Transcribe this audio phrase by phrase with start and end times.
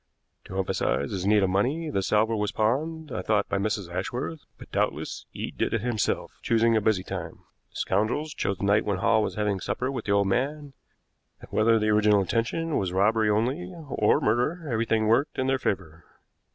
[0.45, 3.87] To emphasize his need of money, the salver was pawned, I thought by Mrs.
[3.93, 7.43] Ashworth, but doubtless Eade did it himself, choosing a busy time.
[7.69, 10.73] The scoundrels chose the night when Hall was having supper with the old man,
[11.39, 16.03] and whether the original intention was robbery only or murder, everything worked in their favor.